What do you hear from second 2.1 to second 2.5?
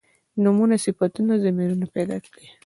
کړي.